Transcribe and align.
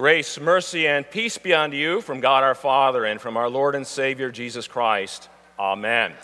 Grace, 0.00 0.40
mercy, 0.40 0.86
and 0.86 1.10
peace 1.10 1.36
be 1.36 1.52
unto 1.52 1.76
you 1.76 2.00
from 2.00 2.20
God 2.20 2.42
our 2.42 2.54
Father 2.54 3.04
and 3.04 3.20
from 3.20 3.36
our 3.36 3.50
Lord 3.50 3.74
and 3.74 3.86
Savior 3.86 4.30
Jesus 4.30 4.66
Christ. 4.66 5.28
Amen. 5.58 6.14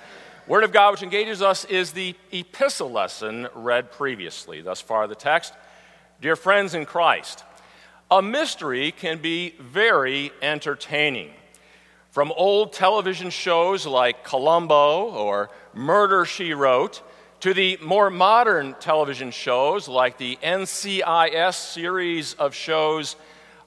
Word 0.47 0.65
of 0.65 0.73
God 0.73 0.93
which 0.93 1.03
engages 1.03 1.43
us 1.43 1.67
is 1.67 1.93
the 1.93 2.15
epistle 2.33 2.91
lesson 2.91 3.49
read 3.55 3.93
previously. 3.93 4.63
Thus 4.63 4.81
far, 4.81 5.07
the 5.07 5.15
text 5.15 5.53
Dear 6.23 6.37
friends 6.37 6.73
in 6.73 6.87
Christ, 6.87 7.45
a 8.11 8.23
mystery 8.23 8.93
can 8.93 9.19
be 9.19 9.55
very 9.61 10.33
entertaining. 10.41 11.33
From 12.13 12.33
old 12.33 12.73
television 12.73 13.29
shows 13.29 13.87
like 13.87 14.25
Columbo 14.25 15.11
or 15.11 15.51
Murder 15.75 16.25
She 16.25 16.55
Wrote 16.55 17.03
to 17.41 17.53
the 17.53 17.77
more 17.83 18.09
modern 18.09 18.75
television 18.81 19.31
shows 19.31 19.87
like 19.87 20.17
the 20.17 20.39
NCIS 20.43 21.57
series 21.57 22.33
of 22.33 22.55
shows, 22.55 23.17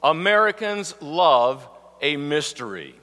Americans 0.01 0.95
love 1.01 1.67
a 2.01 2.15
mystery. 2.17 2.95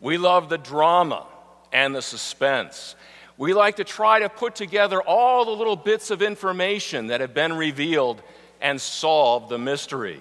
We 0.00 0.18
love 0.18 0.48
the 0.48 0.58
drama 0.58 1.26
and 1.72 1.94
the 1.94 2.02
suspense. 2.02 2.94
We 3.36 3.54
like 3.54 3.76
to 3.76 3.84
try 3.84 4.20
to 4.20 4.28
put 4.28 4.54
together 4.54 5.00
all 5.00 5.44
the 5.44 5.50
little 5.50 5.76
bits 5.76 6.10
of 6.10 6.22
information 6.22 7.08
that 7.08 7.20
have 7.20 7.34
been 7.34 7.54
revealed 7.54 8.22
and 8.60 8.80
solve 8.80 9.48
the 9.48 9.58
mystery. 9.58 10.20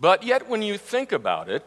But 0.00 0.22
yet, 0.22 0.48
when 0.48 0.62
you 0.62 0.78
think 0.78 1.12
about 1.12 1.48
it, 1.48 1.64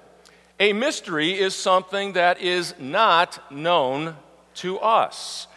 a 0.59 0.73
mystery 0.73 1.31
is 1.37 1.55
something 1.55 2.13
that 2.13 2.41
is 2.41 2.73
not 2.79 3.51
known 3.51 4.15
to 4.55 4.79
us. 4.79 5.47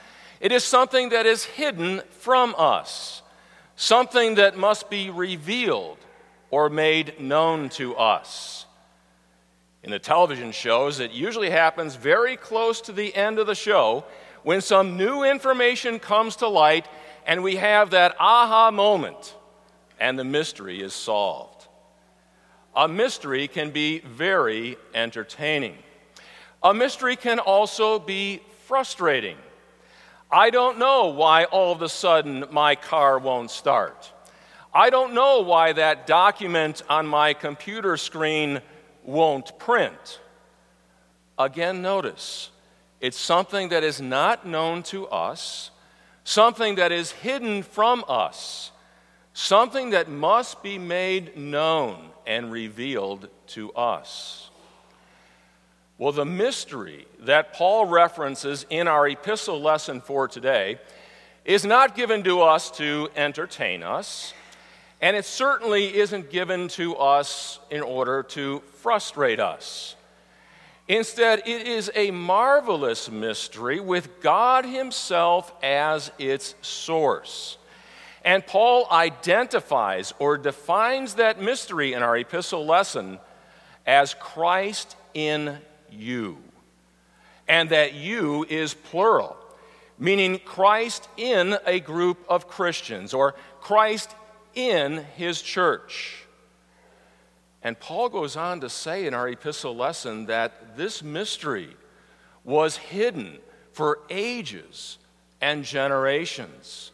It 0.40 0.52
is 0.52 0.64
something 0.64 1.08
that 1.08 1.26
is 1.26 1.44
hidden 1.44 2.02
from 2.10 2.54
us, 2.58 3.22
something 3.76 4.34
that 4.34 4.56
must 4.56 4.90
be 4.90 5.10
revealed 5.10 5.98
or 6.50 6.68
made 6.68 7.20
known 7.20 7.68
to 7.70 7.96
us. 7.96 8.66
In 9.82 9.90
the 9.90 9.98
television 9.98 10.52
shows, 10.52 11.00
it 11.00 11.12
usually 11.12 11.50
happens 11.50 11.94
very 11.94 12.36
close 12.36 12.80
to 12.82 12.92
the 12.92 13.14
end 13.14 13.38
of 13.38 13.46
the 13.46 13.54
show 13.54 14.04
when 14.42 14.60
some 14.60 14.96
new 14.96 15.22
information 15.22 15.98
comes 15.98 16.36
to 16.36 16.48
light 16.48 16.86
and 17.26 17.42
we 17.42 17.56
have 17.56 17.90
that 17.90 18.16
aha 18.18 18.70
moment 18.70 19.34
and 19.98 20.18
the 20.18 20.24
mystery 20.24 20.80
is 20.82 20.92
solved. 20.92 21.68
A 22.74 22.86
mystery 22.86 23.48
can 23.48 23.70
be 23.70 24.00
very 24.00 24.76
entertaining. 24.94 25.76
A 26.62 26.74
mystery 26.74 27.16
can 27.16 27.38
also 27.38 27.98
be 27.98 28.42
frustrating. 28.66 29.36
I 30.30 30.50
don't 30.50 30.78
know 30.78 31.06
why 31.06 31.44
all 31.44 31.72
of 31.72 31.80
a 31.82 31.88
sudden 31.88 32.44
my 32.50 32.74
car 32.74 33.18
won't 33.18 33.50
start. 33.50 34.12
I 34.76 34.90
don't 34.90 35.14
know 35.14 35.40
why 35.40 35.72
that 35.72 36.06
document 36.06 36.82
on 36.90 37.06
my 37.06 37.32
computer 37.32 37.96
screen 37.96 38.60
won't 39.04 39.58
print. 39.58 40.20
Again, 41.38 41.80
notice 41.80 42.50
it's 43.00 43.16
something 43.16 43.70
that 43.70 43.82
is 43.82 44.02
not 44.02 44.46
known 44.46 44.82
to 44.82 45.06
us, 45.06 45.70
something 46.24 46.74
that 46.74 46.92
is 46.92 47.10
hidden 47.10 47.62
from 47.62 48.04
us, 48.06 48.70
something 49.32 49.90
that 49.90 50.10
must 50.10 50.62
be 50.62 50.76
made 50.76 51.38
known 51.38 52.10
and 52.26 52.52
revealed 52.52 53.30
to 53.46 53.72
us. 53.72 54.50
Well, 55.96 56.12
the 56.12 56.26
mystery 56.26 57.06
that 57.20 57.54
Paul 57.54 57.86
references 57.86 58.66
in 58.68 58.88
our 58.88 59.08
epistle 59.08 59.58
lesson 59.58 60.02
for 60.02 60.28
today 60.28 60.78
is 61.46 61.64
not 61.64 61.96
given 61.96 62.22
to 62.24 62.42
us 62.42 62.70
to 62.72 63.08
entertain 63.16 63.82
us, 63.82 64.34
and 65.00 65.16
it 65.16 65.24
certainly 65.24 65.96
isn't 65.96 66.30
given 66.30 66.68
to 66.68 66.96
us 66.96 67.58
in 67.70 67.82
order 67.82 68.22
to 68.22 68.62
frustrate 68.74 69.40
us. 69.40 69.94
Instead, 70.88 71.40
it 71.46 71.66
is 71.66 71.90
a 71.94 72.12
marvelous 72.12 73.10
mystery 73.10 73.80
with 73.80 74.20
God 74.20 74.64
Himself 74.64 75.52
as 75.62 76.12
its 76.18 76.54
source. 76.62 77.58
And 78.24 78.46
Paul 78.46 78.86
identifies 78.90 80.14
or 80.18 80.38
defines 80.38 81.14
that 81.14 81.40
mystery 81.40 81.92
in 81.92 82.02
our 82.02 82.16
epistle 82.16 82.64
lesson 82.64 83.18
as 83.84 84.14
Christ 84.14 84.96
in 85.12 85.58
you. 85.90 86.38
And 87.48 87.70
that 87.70 87.94
you 87.94 88.44
is 88.48 88.74
plural, 88.74 89.36
meaning 89.98 90.40
Christ 90.44 91.08
in 91.16 91.56
a 91.66 91.78
group 91.78 92.18
of 92.28 92.48
Christians 92.48 93.14
or 93.14 93.34
Christ 93.60 94.14
in 94.56 95.04
his 95.16 95.40
church. 95.40 96.24
And 97.62 97.78
Paul 97.78 98.08
goes 98.08 98.36
on 98.36 98.60
to 98.62 98.68
say 98.68 99.06
in 99.06 99.14
our 99.14 99.28
epistle 99.28 99.76
lesson 99.76 100.26
that 100.26 100.76
this 100.76 101.02
mystery 101.02 101.76
was 102.42 102.76
hidden 102.76 103.38
for 103.72 104.00
ages 104.10 104.98
and 105.40 105.64
generations. 105.64 106.90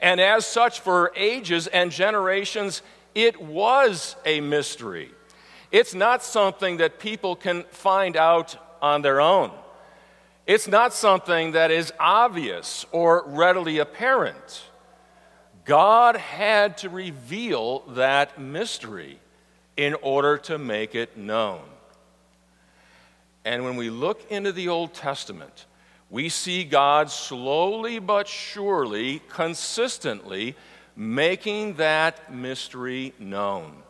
And 0.00 0.20
as 0.20 0.46
such, 0.46 0.80
for 0.80 1.12
ages 1.16 1.66
and 1.66 1.90
generations, 1.90 2.82
it 3.14 3.40
was 3.40 4.16
a 4.24 4.40
mystery. 4.40 5.10
It's 5.70 5.94
not 5.94 6.22
something 6.22 6.76
that 6.78 6.98
people 6.98 7.34
can 7.34 7.64
find 7.70 8.16
out 8.16 8.56
on 8.82 9.02
their 9.02 9.20
own. 9.20 9.50
It's 10.46 10.68
not 10.68 10.92
something 10.92 11.52
that 11.52 11.70
is 11.70 11.92
obvious 11.98 12.84
or 12.92 13.24
readily 13.26 13.78
apparent. 13.78 14.64
God 15.64 16.16
had 16.16 16.78
to 16.78 16.88
reveal 16.88 17.80
that 17.90 18.40
mystery 18.40 19.18
in 19.76 19.94
order 20.02 20.38
to 20.38 20.58
make 20.58 20.94
it 20.94 21.16
known. 21.16 21.62
And 23.44 23.64
when 23.64 23.76
we 23.76 23.90
look 23.90 24.30
into 24.30 24.52
the 24.52 24.68
Old 24.68 24.94
Testament, 24.94 25.66
we 26.10 26.28
see 26.28 26.64
God 26.64 27.10
slowly 27.10 27.98
but 27.98 28.28
surely, 28.28 29.20
consistently 29.28 30.56
making 30.94 31.74
that 31.74 32.32
mystery 32.32 33.14
known. 33.18 33.82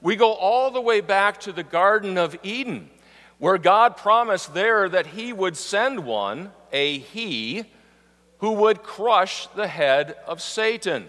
We 0.00 0.16
go 0.16 0.32
all 0.32 0.70
the 0.70 0.80
way 0.80 1.00
back 1.00 1.40
to 1.40 1.52
the 1.52 1.62
Garden 1.62 2.18
of 2.18 2.36
Eden, 2.42 2.90
where 3.38 3.56
God 3.56 3.96
promised 3.96 4.52
there 4.52 4.88
that 4.88 5.06
He 5.06 5.32
would 5.32 5.56
send 5.56 6.04
one, 6.04 6.52
a 6.72 6.98
He, 6.98 7.64
who 8.44 8.52
would 8.52 8.82
crush 8.82 9.46
the 9.56 9.66
head 9.66 10.14
of 10.26 10.42
Satan. 10.42 11.08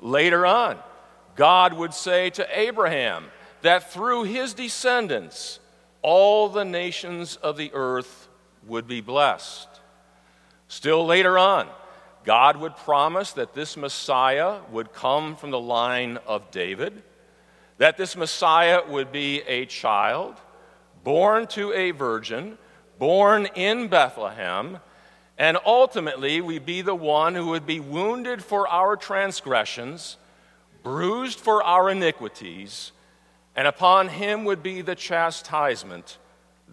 Later 0.00 0.44
on, 0.44 0.76
God 1.36 1.72
would 1.74 1.94
say 1.94 2.28
to 2.30 2.58
Abraham 2.58 3.26
that 3.62 3.92
through 3.92 4.24
his 4.24 4.52
descendants, 4.52 5.60
all 6.02 6.48
the 6.48 6.64
nations 6.64 7.36
of 7.36 7.56
the 7.56 7.70
earth 7.72 8.26
would 8.66 8.88
be 8.88 9.00
blessed. 9.00 9.68
Still 10.66 11.06
later 11.06 11.38
on, 11.38 11.68
God 12.24 12.56
would 12.56 12.74
promise 12.74 13.30
that 13.34 13.54
this 13.54 13.76
Messiah 13.76 14.58
would 14.72 14.92
come 14.92 15.36
from 15.36 15.52
the 15.52 15.60
line 15.60 16.18
of 16.26 16.50
David 16.50 17.00
that 17.76 17.96
this 17.96 18.16
Messiah 18.16 18.80
would 18.88 19.12
be 19.12 19.42
a 19.42 19.66
child, 19.66 20.34
born 21.04 21.46
to 21.46 21.72
a 21.72 21.92
virgin, 21.92 22.58
born 22.98 23.46
in 23.54 23.86
Bethlehem, 23.86 24.80
and 25.38 25.56
ultimately 25.64 26.40
we 26.40 26.58
be 26.58 26.82
the 26.82 26.94
one 26.94 27.36
who 27.36 27.46
would 27.46 27.66
be 27.66 27.78
wounded 27.78 28.42
for 28.42 28.66
our 28.66 28.96
transgressions, 28.96 30.16
bruised 30.82 31.38
for 31.38 31.62
our 31.62 31.88
iniquities, 31.88 32.90
and 33.54 33.68
upon 33.68 34.08
him 34.08 34.44
would 34.44 34.62
be 34.62 34.82
the 34.82 34.96
chastisement 34.96 36.18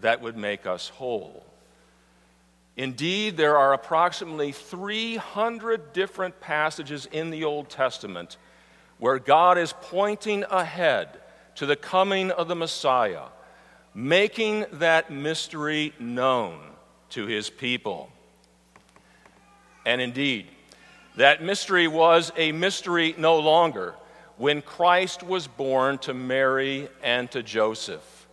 that 0.02 0.22
would 0.22 0.36
make 0.36 0.66
us 0.66 0.90
whole. 0.90 1.46
Indeed, 2.76 3.38
there 3.38 3.58
are 3.58 3.74
approximately 3.74 4.52
300 4.52 5.94
different 5.94 6.42
passages 6.42 7.08
in 7.12 7.30
the 7.30 7.46
Old 7.46 7.70
Testament 7.70 8.38
where 8.98 9.20
God 9.20 9.58
is 9.58 9.74
pointing 9.82 10.44
ahead 10.50 11.10
to 11.56 11.66
the 11.66 11.76
coming 11.76 12.32
of 12.32 12.48
the 12.48 12.56
Messiah, 12.56 13.28
making 13.94 14.66
that 14.74 15.12
mystery 15.12 15.94
known 16.00 16.60
to 17.12 17.26
his 17.28 17.50
people. 17.50 18.12
And 19.86 20.02
indeed, 20.02 20.48
that 21.16 21.44
mystery 21.44 21.88
was 21.88 22.32
a 22.36 22.52
mystery 22.52 23.16
no 23.18 23.40
longer 23.40 23.96
when 24.38 24.62
Christ 24.62 25.24
was 25.24 25.48
born 25.48 25.98
to 26.00 26.14
Mary 26.14 26.90
and 27.02 27.30
to 27.32 27.42
Joseph. 27.42 28.28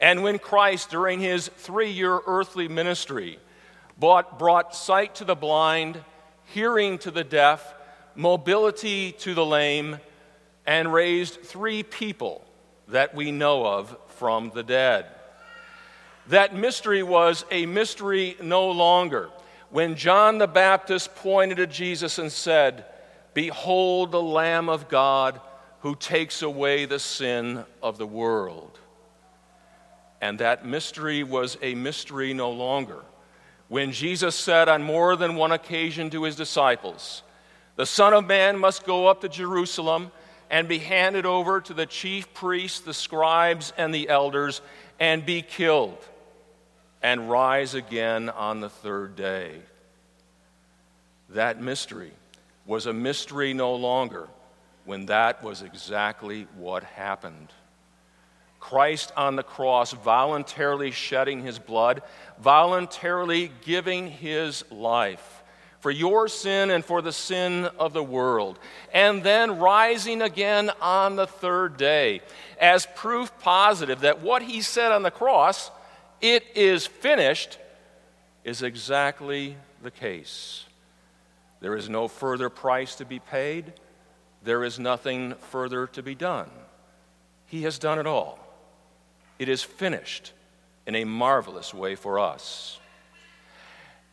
And 0.00 0.22
when 0.22 0.38
Christ, 0.38 0.90
during 0.90 1.20
his 1.20 1.48
three 1.48 1.90
year 1.90 2.20
earthly 2.26 2.68
ministry, 2.68 3.38
brought, 3.98 4.38
brought 4.38 4.74
sight 4.74 5.16
to 5.16 5.24
the 5.24 5.34
blind, 5.34 6.02
hearing 6.46 6.98
to 6.98 7.10
the 7.10 7.24
deaf, 7.24 7.74
mobility 8.14 9.12
to 9.12 9.34
the 9.34 9.44
lame, 9.44 9.98
and 10.66 10.92
raised 10.92 11.42
three 11.42 11.82
people 11.82 12.44
that 12.88 13.14
we 13.14 13.30
know 13.30 13.64
of 13.64 13.96
from 14.08 14.50
the 14.54 14.62
dead. 14.62 15.06
That 16.28 16.54
mystery 16.54 17.02
was 17.02 17.44
a 17.50 17.66
mystery 17.66 18.36
no 18.42 18.70
longer 18.70 19.30
when 19.70 19.94
John 19.94 20.38
the 20.38 20.46
Baptist 20.46 21.14
pointed 21.16 21.56
to 21.56 21.66
Jesus 21.66 22.18
and 22.18 22.30
said, 22.30 22.84
Behold 23.34 24.10
the 24.10 24.22
Lamb 24.22 24.68
of 24.68 24.88
God 24.88 25.40
who 25.80 25.94
takes 25.94 26.42
away 26.42 26.84
the 26.84 26.98
sin 26.98 27.64
of 27.82 27.96
the 27.96 28.06
world. 28.06 28.78
And 30.20 30.38
that 30.40 30.66
mystery 30.66 31.22
was 31.22 31.56
a 31.62 31.74
mystery 31.74 32.34
no 32.34 32.50
longer. 32.50 33.00
When 33.68 33.92
Jesus 33.92 34.34
said 34.34 34.68
on 34.68 34.82
more 34.82 35.16
than 35.16 35.36
one 35.36 35.52
occasion 35.52 36.10
to 36.10 36.24
his 36.24 36.36
disciples, 36.36 37.22
The 37.76 37.86
Son 37.86 38.12
of 38.12 38.26
Man 38.26 38.58
must 38.58 38.84
go 38.84 39.06
up 39.06 39.20
to 39.20 39.28
Jerusalem 39.28 40.10
and 40.50 40.68
be 40.68 40.78
handed 40.78 41.24
over 41.24 41.60
to 41.60 41.72
the 41.72 41.86
chief 41.86 42.34
priests, 42.34 42.80
the 42.80 42.92
scribes, 42.92 43.72
and 43.78 43.94
the 43.94 44.08
elders, 44.08 44.60
and 44.98 45.24
be 45.24 45.40
killed, 45.40 45.96
and 47.02 47.30
rise 47.30 47.74
again 47.74 48.28
on 48.28 48.60
the 48.60 48.68
third 48.68 49.16
day. 49.16 49.60
That 51.30 51.60
mystery 51.60 52.12
was 52.66 52.86
a 52.86 52.92
mystery 52.92 53.54
no 53.54 53.74
longer 53.74 54.28
when 54.84 55.06
that 55.06 55.42
was 55.42 55.62
exactly 55.62 56.46
what 56.56 56.82
happened. 56.82 57.48
Christ 58.58 59.12
on 59.16 59.36
the 59.36 59.42
cross, 59.42 59.92
voluntarily 59.92 60.90
shedding 60.90 61.42
his 61.42 61.58
blood, 61.58 62.02
voluntarily 62.38 63.50
giving 63.64 64.10
his 64.10 64.64
life 64.70 65.42
for 65.80 65.90
your 65.90 66.28
sin 66.28 66.70
and 66.70 66.84
for 66.84 67.00
the 67.00 67.12
sin 67.12 67.64
of 67.78 67.94
the 67.94 68.02
world, 68.02 68.58
and 68.92 69.22
then 69.22 69.58
rising 69.58 70.20
again 70.20 70.70
on 70.80 71.16
the 71.16 71.26
third 71.26 71.78
day 71.78 72.20
as 72.60 72.86
proof 72.94 73.32
positive 73.40 74.00
that 74.00 74.20
what 74.20 74.42
he 74.42 74.60
said 74.60 74.92
on 74.92 75.02
the 75.02 75.10
cross, 75.10 75.70
it 76.20 76.44
is 76.54 76.86
finished, 76.86 77.58
is 78.44 78.62
exactly 78.62 79.56
the 79.82 79.90
case. 79.90 80.64
There 81.60 81.76
is 81.76 81.88
no 81.88 82.08
further 82.08 82.48
price 82.48 82.96
to 82.96 83.04
be 83.04 83.18
paid. 83.18 83.72
There 84.42 84.64
is 84.64 84.78
nothing 84.78 85.34
further 85.50 85.86
to 85.88 86.02
be 86.02 86.14
done. 86.14 86.50
He 87.46 87.62
has 87.62 87.78
done 87.78 87.98
it 87.98 88.06
all. 88.06 88.38
It 89.38 89.48
is 89.48 89.62
finished 89.62 90.32
in 90.86 90.94
a 90.94 91.04
marvelous 91.04 91.74
way 91.74 91.94
for 91.94 92.18
us. 92.18 92.78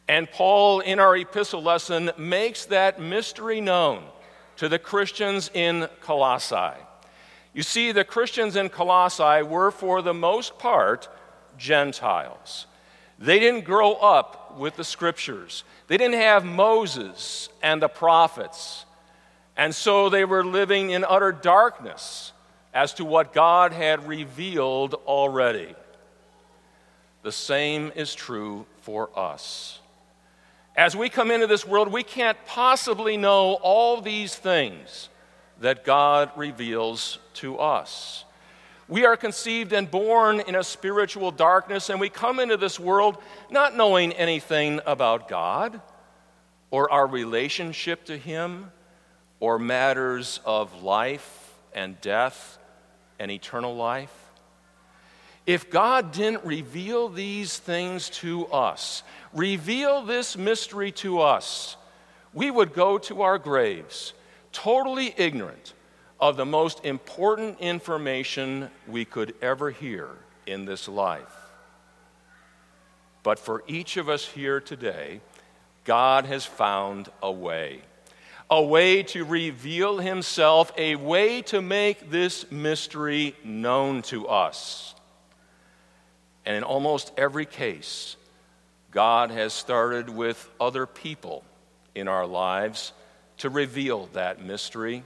And 0.08 0.30
Paul, 0.32 0.80
in 0.80 1.00
our 1.00 1.16
epistle 1.16 1.62
lesson, 1.62 2.12
makes 2.18 2.66
that 2.66 3.02
mystery 3.02 3.60
known 3.60 4.04
to 4.56 4.70
the 4.70 4.80
Christians 4.80 5.52
in 5.54 5.88
Colossae. 6.02 6.80
You 7.54 7.64
see, 7.64 7.92
the 7.92 8.04
Christians 8.04 8.56
in 8.56 8.70
Colossae 8.70 9.44
were, 9.44 9.72
for 9.72 10.02
the 10.02 10.14
most 10.14 10.60
part, 10.60 11.10
Gentiles. 11.58 12.68
They 13.20 13.40
didn't 13.40 13.66
grow 13.66 13.94
up 13.94 14.58
with 14.58 14.76
the 14.76 14.84
scriptures, 14.84 15.64
they 15.88 15.98
didn't 15.98 16.20
have 16.20 16.46
Moses 16.46 17.50
and 17.62 17.82
the 17.82 17.88
prophets. 17.88 18.86
And 19.56 19.74
so 19.74 20.10
they 20.10 20.24
were 20.24 20.46
living 20.46 20.92
in 20.92 21.04
utter 21.04 21.32
darkness 21.32 22.32
as 22.76 22.94
to 22.94 23.06
what 23.06 23.34
God 23.34 23.72
had 23.72 24.08
revealed 24.08 24.94
already. 25.08 25.74
The 27.24 27.32
same 27.32 27.92
is 27.96 28.14
true 28.14 28.68
for 28.82 29.10
us. 29.18 29.80
As 30.76 30.96
we 30.96 31.10
come 31.10 31.32
into 31.32 31.48
this 31.48 31.66
world, 31.66 31.92
we 31.92 32.04
can't 32.04 32.38
possibly 32.46 33.18
know 33.18 33.56
all 33.64 34.00
these 34.00 34.36
things 34.36 35.10
that 35.60 35.84
God 35.84 36.30
reveals 36.36 37.18
to 37.34 37.58
us. 37.58 38.26
We 38.90 39.06
are 39.06 39.18
conceived 39.18 39.74
and 39.74 39.90
born 39.92 40.40
in 40.40 40.56
a 40.56 40.64
spiritual 40.64 41.32
darkness, 41.32 41.90
and 41.90 42.00
we 42.00 42.10
come 42.10 42.40
into 42.40 42.56
this 42.56 42.80
world 42.80 43.18
not 43.50 43.76
knowing 43.76 44.14
anything 44.14 44.80
about 44.86 45.28
God 45.28 45.82
or 46.72 46.90
our 46.92 47.06
relationship 47.06 48.06
to 48.06 48.18
Him 48.18 48.72
or 49.42 49.60
matters 49.60 50.40
of 50.46 50.84
life 50.84 51.54
and 51.74 52.00
death 52.00 52.58
and 53.20 53.30
eternal 53.30 53.76
life. 53.76 54.14
If 55.46 55.70
God 55.70 56.12
didn't 56.12 56.46
reveal 56.46 57.10
these 57.10 57.58
things 57.58 58.10
to 58.22 58.48
us, 58.48 59.04
reveal 59.34 60.02
this 60.02 60.38
mystery 60.38 60.92
to 60.94 61.22
us, 61.22 61.76
we 62.34 62.52
would 62.52 62.74
go 62.74 62.98
to 63.00 63.22
our 63.22 63.38
graves 63.38 64.14
totally 64.52 65.14
ignorant 65.18 65.74
of 66.20 66.38
the 66.38 66.46
most 66.46 66.84
important 66.84 67.60
information 67.60 68.70
we 68.88 69.06
could 69.06 69.36
ever 69.42 69.70
hear 69.70 70.10
in 70.46 70.66
this 70.66 70.88
life. 70.88 71.36
But 73.24 73.40
for 73.40 73.64
each 73.68 73.98
of 73.98 74.10
us 74.10 74.26
here 74.26 74.60
today, 74.60 75.22
God 75.84 76.26
has 76.26 76.46
found 76.46 77.10
a 77.22 77.32
way. 77.32 77.82
A 78.50 78.64
way 78.64 79.04
to 79.04 79.26
reveal 79.26 79.98
himself, 79.98 80.72
a 80.78 80.96
way 80.96 81.42
to 81.44 81.62
make 81.62 82.10
this 82.10 82.50
mystery 82.50 83.36
known 83.44 84.02
to 84.04 84.28
us. 84.28 84.96
And 86.46 86.56
in 86.56 86.64
almost 86.64 87.12
every 87.18 87.46
case, 87.46 88.16
God 88.92 89.32
has 89.32 89.52
started 89.54 90.10
with 90.10 90.50
other 90.62 90.86
people 90.86 91.44
in 91.94 92.08
our 92.08 92.26
lives 92.26 92.94
to 93.40 93.50
reveal 93.50 94.08
that 94.14 94.42
mystery 94.42 95.04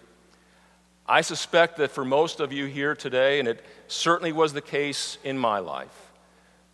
I 1.12 1.20
suspect 1.20 1.76
that 1.76 1.92
for 1.92 2.06
most 2.06 2.40
of 2.40 2.54
you 2.54 2.68
here 2.68 2.96
today, 2.96 3.40
and 3.40 3.46
it 3.46 3.66
certainly 3.90 4.32
was 4.32 4.54
the 4.54 4.62
case 4.62 5.18
in 5.26 5.38
my 5.38 5.60
life, 5.60 6.14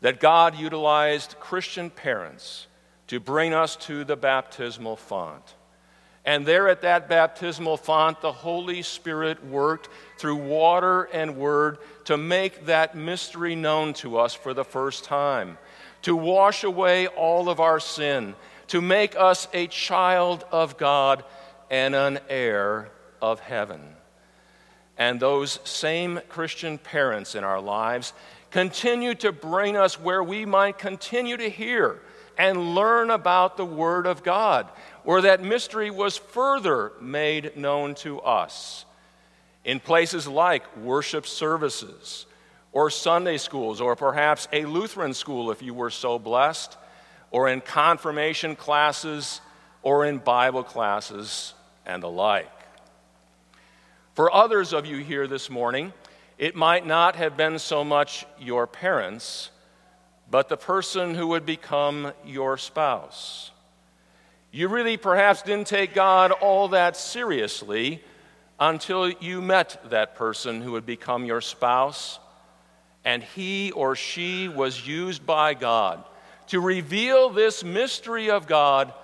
that 0.01 0.19
God 0.19 0.55
utilized 0.55 1.39
Christian 1.39 1.89
parents 1.89 2.67
to 3.07 3.19
bring 3.19 3.55
us 3.55 3.75
to 3.87 4.03
the 4.03 4.15
baptismal 4.15 4.95
font. 4.95 5.55
And 6.23 6.45
there 6.45 6.69
at 6.69 6.83
that 6.83 7.09
baptismal 7.09 7.77
font, 7.77 8.21
the 8.21 8.31
Holy 8.31 8.83
Spirit 8.83 9.43
worked 9.43 9.89
through 10.19 10.35
water 10.35 11.05
and 11.05 11.37
word 11.37 11.79
to 12.05 12.15
make 12.15 12.67
that 12.67 12.93
mystery 12.93 13.55
known 13.55 13.93
to 13.93 14.19
us 14.19 14.35
for 14.35 14.53
the 14.53 14.63
first 14.63 15.03
time, 15.03 15.57
to 16.03 16.15
wash 16.15 16.63
away 16.63 17.07
all 17.07 17.49
of 17.49 17.59
our 17.59 17.79
sin, 17.79 18.35
to 18.67 18.81
make 18.81 19.15
us 19.15 19.47
a 19.51 19.65
child 19.65 20.45
of 20.51 20.77
God 20.77 21.23
and 21.71 21.95
an 21.95 22.19
heir 22.29 22.91
of 23.19 23.39
heaven 23.39 23.81
and 24.97 25.19
those 25.19 25.59
same 25.63 26.19
Christian 26.29 26.77
parents 26.77 27.35
in 27.35 27.43
our 27.43 27.61
lives 27.61 28.13
continue 28.51 29.13
to 29.15 29.31
bring 29.31 29.77
us 29.77 29.99
where 29.99 30.23
we 30.23 30.45
might 30.45 30.77
continue 30.77 31.37
to 31.37 31.49
hear 31.49 31.99
and 32.37 32.75
learn 32.75 33.09
about 33.09 33.57
the 33.57 33.65
Word 33.65 34.05
of 34.05 34.23
God, 34.23 34.67
where 35.03 35.21
that 35.21 35.43
mystery 35.43 35.89
was 35.89 36.17
further 36.17 36.91
made 37.01 37.57
known 37.57 37.95
to 37.95 38.19
us. 38.21 38.85
In 39.65 39.79
places 39.79 40.27
like 40.27 40.77
worship 40.77 41.27
services, 41.27 42.25
or 42.71 42.89
Sunday 42.89 43.37
schools, 43.37 43.81
or 43.81 43.95
perhaps 43.95 44.47
a 44.53 44.65
Lutheran 44.65 45.13
school 45.13 45.51
if 45.51 45.61
you 45.61 45.73
were 45.73 45.89
so 45.89 46.19
blessed, 46.19 46.77
or 47.31 47.49
in 47.49 47.59
confirmation 47.59 48.55
classes, 48.55 49.41
or 49.81 50.05
in 50.05 50.19
Bible 50.19 50.63
classes, 50.63 51.53
and 51.85 52.03
the 52.03 52.09
like. 52.09 52.56
For 54.17 54.33
others 54.33 54.73
of 54.73 54.87
you 54.87 54.97
here 54.97 55.27
this 55.27 55.47
morning, 55.47 55.93
it 56.39 56.55
might 56.55 56.87
not 56.87 57.17
have 57.17 57.37
been 57.37 57.59
so 57.59 57.83
much 57.83 58.25
your 58.39 58.65
parents, 58.65 59.51
but 60.31 60.49
the 60.49 60.57
person 60.57 61.13
who 61.13 61.27
would 61.27 61.45
become 61.45 62.11
your 62.25 62.57
spouse. 62.57 63.51
You 64.51 64.69
really 64.69 64.97
perhaps 64.97 65.43
didn't 65.43 65.67
take 65.67 65.93
God 65.93 66.31
all 66.31 66.69
that 66.69 66.97
seriously 66.97 68.03
until 68.59 69.07
you 69.07 69.39
met 69.39 69.87
that 69.91 70.15
person 70.15 70.63
who 70.63 70.71
would 70.71 70.87
become 70.87 71.23
your 71.23 71.39
spouse, 71.39 72.17
and 73.05 73.21
he 73.21 73.71
or 73.73 73.95
she 73.95 74.49
was 74.49 74.87
used 74.87 75.27
by 75.27 75.53
God 75.53 76.03
to 76.47 76.59
reveal 76.59 77.29
this 77.29 77.63
mystery 77.63 78.31
of 78.31 78.47
God 78.47 78.95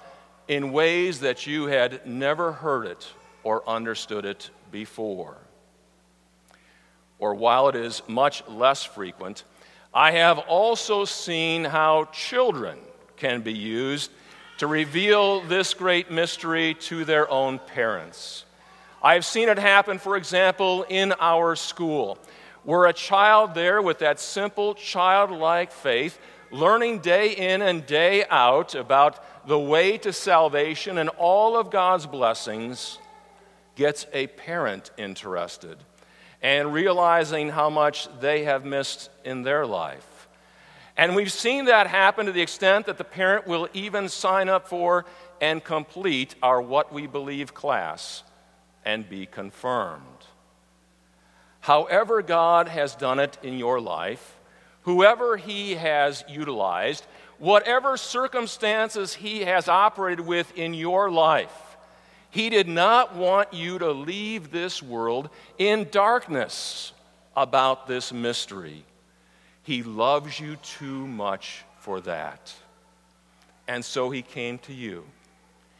in 0.47 0.71
ways 0.71 1.19
that 1.19 1.45
you 1.45 1.67
had 1.67 2.03
never 2.03 2.51
heard 2.51 2.87
it 2.87 3.07
or 3.43 3.69
understood 3.69 4.25
it 4.25 4.49
before. 4.73 5.37
Or 7.19 7.33
while 7.33 7.69
it 7.69 7.75
is 7.77 8.01
much 8.09 8.45
less 8.49 8.83
frequent, 8.83 9.45
I 9.93 10.11
have 10.11 10.39
also 10.39 11.05
seen 11.05 11.63
how 11.63 12.09
children 12.11 12.79
can 13.15 13.39
be 13.41 13.53
used 13.53 14.11
to 14.57 14.67
reveal 14.67 15.39
this 15.41 15.73
great 15.73 16.11
mystery 16.11 16.73
to 16.73 17.05
their 17.05 17.29
own 17.29 17.59
parents. 17.59 18.43
I've 19.01 19.23
seen 19.23 19.47
it 19.47 19.59
happen, 19.59 19.99
for 19.99 20.17
example, 20.17 20.85
in 20.89 21.13
our 21.19 21.55
school, 21.55 22.17
where 22.63 22.85
a 22.85 22.93
child 22.93 23.53
there 23.53 23.81
with 23.81 23.99
that 23.99 24.19
simple 24.19 24.73
childlike 24.73 25.71
faith, 25.71 26.19
learning 26.51 26.99
day 26.99 27.31
in 27.31 27.61
and 27.61 27.85
day 27.85 28.25
out 28.29 28.75
about 28.75 29.47
the 29.47 29.59
way 29.59 29.97
to 29.99 30.11
salvation 30.11 30.97
and 30.97 31.09
all 31.17 31.57
of 31.57 31.69
God's 31.69 32.05
blessings, 32.05 32.97
gets 33.75 34.05
a 34.13 34.27
parent 34.27 34.91
interested 34.97 35.77
and 36.41 36.73
realizing 36.73 37.49
how 37.49 37.69
much 37.69 38.07
they 38.19 38.43
have 38.43 38.65
missed 38.65 39.09
in 39.23 39.43
their 39.43 39.65
life. 39.65 40.27
And 40.95 41.15
we've 41.15 41.31
seen 41.31 41.65
that 41.65 41.87
happen 41.87 42.27
to 42.27 42.31
the 42.31 42.41
extent 42.41 42.85
that 42.85 42.97
the 42.97 43.03
parent 43.03 43.47
will 43.47 43.67
even 43.73 44.09
sign 44.09 44.49
up 44.49 44.67
for 44.67 45.05
and 45.41 45.63
complete 45.63 46.35
our 46.43 46.61
What 46.61 46.93
We 46.93 47.07
Believe 47.07 47.53
class 47.53 48.23
and 48.85 49.09
be 49.09 49.25
confirmed. 49.25 50.03
However, 51.61 52.21
God 52.21 52.67
has 52.67 52.93
done 52.93 53.19
it 53.19 53.37
in 53.41 53.57
your 53.57 53.79
life, 53.79 54.35
whoever 54.81 55.37
He 55.37 55.75
has 55.75 56.23
utilized, 56.27 57.05
whatever 57.39 57.97
circumstances 57.97 59.13
He 59.15 59.45
has 59.45 59.69
operated 59.69 60.25
with 60.25 60.55
in 60.57 60.73
your 60.73 61.09
life, 61.09 61.72
He 62.33 62.49
did 62.49 62.67
not 62.67 63.15
want 63.15 63.53
you 63.53 63.77
to 63.77 63.91
leave 63.91 64.49
this 64.49 64.81
world 64.81 65.29
in 65.59 65.87
darkness 65.91 66.91
about 67.37 67.85
this 67.85 68.11
mystery. 68.11 68.85
He 69.61 69.83
loves 69.83 70.39
you 70.39 70.55
too 70.55 71.05
much 71.05 71.63
for 71.77 72.01
that. 72.01 72.51
And 73.67 73.85
so 73.85 74.09
He 74.09 74.23
came 74.23 74.57
to 74.59 74.73
you. 74.73 75.05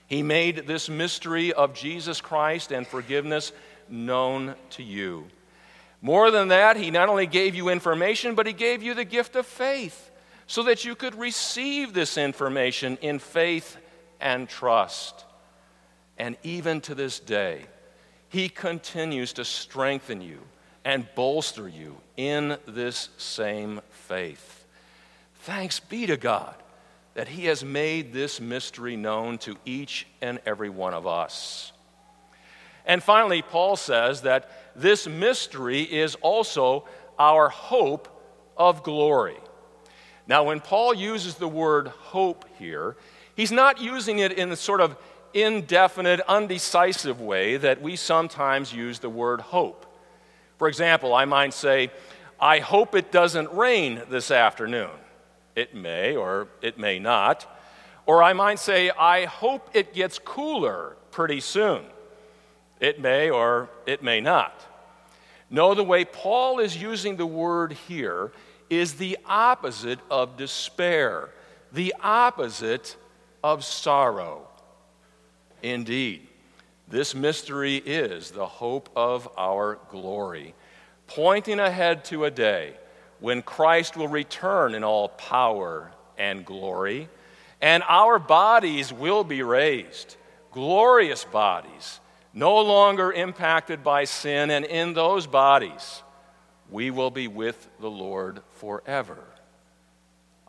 He 0.06 0.22
made 0.22 0.68
this 0.68 0.90
mystery 0.90 1.54
of 1.54 1.74
Jesus 1.74 2.22
Christ 2.22 2.72
and 2.72 2.86
forgiveness 2.86 3.52
known 3.90 4.54
to 4.72 4.84
you. 4.84 5.26
More 6.04 6.30
than 6.30 6.50
that, 6.50 6.78
he 6.78 6.92
not 6.92 7.10
only 7.10 7.26
gave 7.26 7.56
you 7.56 7.70
information, 7.70 8.36
but 8.36 8.46
he 8.46 8.54
gave 8.54 8.84
you 8.84 8.94
the 8.94 9.06
gift 9.06 9.36
of 9.36 9.48
faith 9.48 10.12
so 10.46 10.62
that 10.64 10.86
you 10.86 10.94
could 10.94 11.16
receive 11.16 11.94
this 11.94 12.16
information 12.16 13.00
in 13.02 13.18
faith 13.18 13.76
and 14.22 14.48
trust. 14.48 15.26
And 16.18 16.38
even 16.44 16.82
to 16.82 16.96
this 16.96 17.20
day, 17.20 17.66
he 18.30 18.50
continues 18.50 19.34
to 19.34 19.46
strengthen 19.46 20.22
you 20.22 20.40
and 20.86 21.08
bolster 21.16 21.68
you 21.68 21.98
in 22.18 22.58
this 22.68 23.10
same 23.18 23.82
faith. 23.90 24.66
Thanks 25.36 25.80
be 25.80 26.06
to 26.08 26.18
God 26.18 26.56
that 27.14 27.28
he 27.28 27.46
has 27.46 27.64
made 27.64 28.12
this 28.12 28.42
mystery 28.42 28.96
known 28.96 29.38
to 29.40 29.56
each 29.66 30.08
and 30.22 30.40
every 30.46 30.70
one 30.70 30.94
of 30.94 31.06
us. 31.06 31.72
And 32.86 33.02
finally, 33.02 33.42
Paul 33.42 33.76
says 33.76 34.22
that 34.22 34.50
this 34.76 35.08
mystery 35.08 35.82
is 35.82 36.16
also 36.16 36.86
our 37.20 37.50
hope 37.50 38.10
of 38.58 38.84
glory. 38.84 39.38
Now, 40.28 40.46
when 40.46 40.60
Paul 40.60 40.94
uses 40.94 41.36
the 41.36 41.48
word 41.48 41.88
hope 41.88 42.46
here, 42.58 42.98
he's 43.36 43.52
not 43.52 43.80
using 43.80 44.20
it 44.20 44.32
in 44.34 44.50
the 44.50 44.56
sort 44.56 44.82
of 44.82 44.98
indefinite, 45.34 46.22
undecisive 46.28 47.20
way 47.20 47.58
that 47.58 47.82
we 47.82 47.96
sometimes 47.96 48.74
use 48.74 49.00
the 49.00 49.10
word 49.10 49.42
hope. 49.42 49.86
For 50.58 50.68
example, 50.68 51.14
I 51.14 51.26
might 51.26 51.54
say, 51.54 51.92
I 52.40 52.60
hope 52.60 52.96
it 52.96 53.12
doesn't 53.12 53.52
rain 53.54 54.02
this 54.10 54.32
afternoon. 54.32 54.92
It 55.56 55.76
may 55.76 56.16
or 56.16 56.48
it 56.62 56.78
may 56.78 57.00
not. 57.00 57.48
Or 58.06 58.22
I 58.22 58.34
might 58.34 58.60
say, 58.60 58.90
I 58.90 59.26
hope 59.26 59.70
it 59.74 59.94
gets 59.94 60.20
cooler 60.20 60.98
pretty 61.12 61.40
soon. 61.40 61.84
It 62.80 63.00
may 63.00 63.30
or 63.30 63.70
it 63.86 64.04
may 64.04 64.20
not. 64.20 64.60
No, 65.50 65.74
the 65.74 65.84
way 65.84 66.04
Paul 66.04 66.60
is 66.60 66.76
using 66.76 67.16
the 67.16 67.26
word 67.26 67.74
here 67.88 68.32
is 68.70 68.96
the 68.96 69.18
opposite 69.26 70.00
of 70.10 70.36
despair, 70.36 71.30
the 71.72 71.94
opposite 72.02 72.96
of 73.44 73.64
sorrow. 73.64 74.48
Indeed, 75.64 76.28
this 76.88 77.16
mystery 77.16 77.78
is 77.78 78.30
the 78.30 78.46
hope 78.46 78.90
of 78.96 79.28
our 79.38 79.80
glory, 79.90 80.54
pointing 81.08 81.60
ahead 81.60 82.06
to 82.06 82.26
a 82.26 82.32
day 82.32 82.76
when 83.20 83.42
Christ 83.42 83.98
will 83.98 84.08
return 84.10 84.76
in 84.76 84.84
all 84.84 85.10
power 85.10 85.92
and 86.18 86.46
glory, 86.46 87.10
and 87.62 87.82
our 87.88 88.20
bodies 88.20 88.94
will 88.94 89.24
be 89.24 89.42
raised, 89.42 90.18
glorious 90.52 91.24
bodies 91.24 92.00
no 92.34 92.60
longer 92.62 93.12
impacted 93.12 93.84
by 93.84 94.06
sin, 94.06 94.50
and 94.50 94.66
in 94.66 94.94
those 94.94 95.28
bodies, 95.28 96.02
we 96.70 96.90
will 96.90 97.12
be 97.12 97.28
with 97.28 97.70
the 97.80 97.90
Lord 97.90 98.42
forever. 98.56 99.24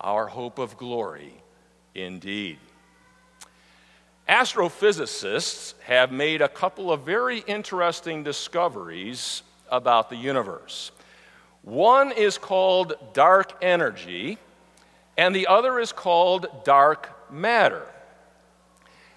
Our 0.00 0.26
hope 0.26 0.58
of 0.58 0.78
glory, 0.78 1.34
indeed. 1.94 2.58
Astrophysicists 4.28 5.74
have 5.84 6.10
made 6.10 6.40
a 6.40 6.48
couple 6.48 6.90
of 6.90 7.02
very 7.02 7.40
interesting 7.40 8.22
discoveries 8.22 9.42
about 9.70 10.08
the 10.08 10.16
universe. 10.16 10.92
One 11.62 12.10
is 12.10 12.38
called 12.38 12.94
dark 13.12 13.52
energy, 13.62 14.38
and 15.18 15.34
the 15.34 15.46
other 15.46 15.78
is 15.78 15.92
called 15.92 16.46
dark 16.64 17.30
matter. 17.30 17.86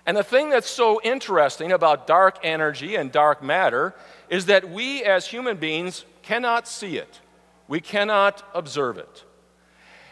And 0.05 0.15
the 0.15 0.23
thing 0.23 0.49
that's 0.49 0.69
so 0.69 1.01
interesting 1.03 1.71
about 1.71 2.07
dark 2.07 2.39
energy 2.43 2.95
and 2.95 3.11
dark 3.11 3.41
matter 3.41 3.93
is 4.29 4.45
that 4.47 4.69
we 4.69 5.03
as 5.03 5.27
human 5.27 5.57
beings 5.57 6.05
cannot 6.21 6.67
see 6.67 6.97
it, 6.97 7.21
we 7.69 7.79
cannot 7.79 8.43
observe 8.53 8.97
it. 8.97 9.23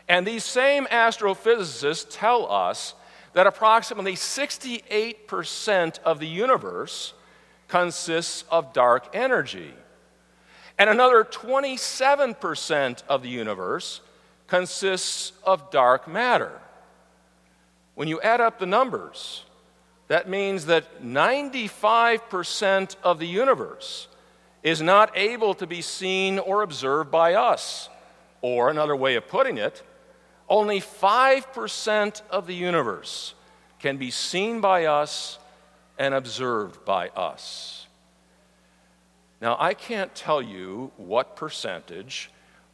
And 0.07 0.25
these 0.25 0.43
same 0.43 0.85
astrophysicists 0.85 2.07
tell 2.09 2.49
us 2.51 2.93
that 3.35 3.45
approximately 3.45 4.13
68% 4.13 5.99
of 5.99 6.19
the 6.19 6.27
universe 6.27 7.13
consists 7.67 8.45
of 8.49 8.71
dark 8.71 9.13
energy. 9.13 9.73
And 10.79 10.89
another 10.89 11.25
27% 11.25 13.03
of 13.09 13.21
the 13.23 13.29
universe 13.29 13.99
consists 14.47 15.33
of 15.43 15.69
dark 15.69 16.07
matter. 16.07 16.61
When 17.95 18.07
you 18.07 18.21
add 18.21 18.39
up 18.39 18.57
the 18.57 18.65
numbers, 18.65 19.43
that 20.07 20.29
means 20.29 20.67
that 20.67 21.03
95% 21.03 22.95
of 23.03 23.19
the 23.19 23.27
universe 23.27 24.07
is 24.63 24.81
not 24.81 25.11
able 25.13 25.53
to 25.55 25.67
be 25.67 25.81
seen 25.81 26.39
or 26.39 26.61
observed 26.61 27.11
by 27.11 27.33
us. 27.33 27.89
Or, 28.41 28.69
another 28.69 28.95
way 28.95 29.15
of 29.15 29.27
putting 29.27 29.57
it, 29.57 29.83
only 30.47 30.79
5% 30.79 32.21
of 32.29 32.47
the 32.47 32.55
universe 32.55 33.33
can 33.79 33.97
be 33.97 34.11
seen 34.11 34.61
by 34.61 34.85
us 34.85 35.39
and 35.97 36.13
observed 36.13 36.85
by 36.85 37.09
us. 37.09 37.87
Now, 39.41 39.57
I 39.59 39.73
can't 39.73 40.13
tell 40.15 40.41
you 40.41 40.91
what 40.97 41.35
percentage 41.35 42.29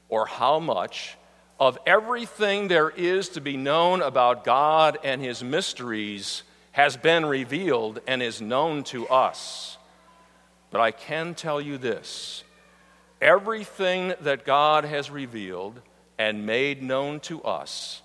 or 0.10 0.26
how 0.26 0.60
much 0.60 1.18
of 1.60 1.78
everything 1.86 2.68
there 2.68 2.90
is 2.90 3.30
to 3.30 3.42
be 3.42 3.58
known 3.58 4.02
about 4.02 4.44
God 4.44 4.98
and 5.04 5.22
His 5.22 5.44
mysteries 5.44 6.44
has 6.72 6.98
been 6.98 7.26
revealed 7.26 8.00
and 8.08 8.22
is 8.22 8.42
known 8.42 8.84
to 8.86 9.08
us. 9.08 9.78
But 10.72 10.82
I 10.82 10.92
can 10.92 11.36
tell 11.36 11.62
you 11.62 11.78
this 11.78 12.44
everything 13.22 14.14
that 14.22 14.46
God 14.46 14.84
has 14.84 15.12
revealed 15.12 15.80
and 16.22 16.46
made 16.46 16.84
known 16.84 17.20
to 17.20 17.42
us 17.42 18.04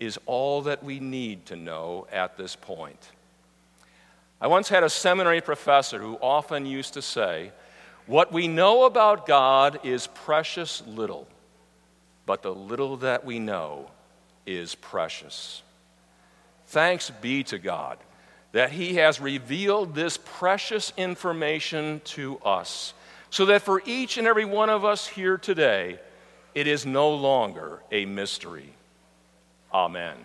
is 0.00 0.18
all 0.24 0.62
that 0.62 0.82
we 0.82 0.98
need 0.98 1.44
to 1.44 1.54
know 1.54 2.06
at 2.10 2.38
this 2.38 2.56
point. 2.56 3.10
I 4.40 4.46
once 4.46 4.70
had 4.70 4.82
a 4.82 4.88
seminary 4.88 5.42
professor 5.42 5.98
who 5.98 6.14
often 6.14 6.64
used 6.64 6.94
to 6.94 7.02
say, 7.02 7.52
What 8.06 8.32
we 8.32 8.48
know 8.48 8.86
about 8.86 9.26
God 9.26 9.80
is 9.84 10.06
precious 10.06 10.82
little, 10.86 11.28
but 12.24 12.40
the 12.40 12.54
little 12.54 12.96
that 12.96 13.26
we 13.26 13.38
know 13.38 13.90
is 14.46 14.74
precious. 14.74 15.62
Thanks 16.68 17.10
be 17.10 17.44
to 17.44 17.58
God 17.58 17.98
that 18.52 18.70
He 18.70 18.94
has 18.94 19.20
revealed 19.20 19.94
this 19.94 20.16
precious 20.16 20.90
information 20.96 22.00
to 22.04 22.38
us, 22.38 22.94
so 23.28 23.44
that 23.44 23.60
for 23.60 23.82
each 23.84 24.16
and 24.16 24.26
every 24.26 24.46
one 24.46 24.70
of 24.70 24.86
us 24.86 25.06
here 25.06 25.36
today, 25.36 25.98
it 26.54 26.66
is 26.66 26.84
no 26.86 27.10
longer 27.14 27.82
a 27.90 28.04
mystery. 28.04 28.72
Amen. 29.72 30.16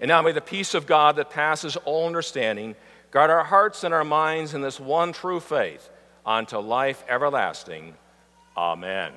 And 0.00 0.08
now 0.08 0.22
may 0.22 0.32
the 0.32 0.40
peace 0.40 0.74
of 0.74 0.86
God 0.86 1.16
that 1.16 1.30
passes 1.30 1.76
all 1.76 2.06
understanding 2.06 2.74
guard 3.10 3.30
our 3.30 3.44
hearts 3.44 3.84
and 3.84 3.92
our 3.92 4.04
minds 4.04 4.54
in 4.54 4.60
this 4.62 4.78
one 4.78 5.12
true 5.12 5.40
faith 5.40 5.88
unto 6.24 6.58
life 6.58 7.04
everlasting. 7.08 7.94
Amen. 8.56 9.12